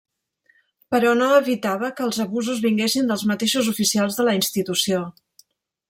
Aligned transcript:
Però 0.93 1.11
no 1.19 1.27
evitava 1.41 1.91
que 1.99 2.03
els 2.07 2.19
abusos 2.25 2.63
vinguessin 2.65 3.13
dels 3.13 3.27
mateixos 3.33 3.71
oficials 3.75 4.19
de 4.23 4.27
la 4.31 4.35
institució. 4.43 5.05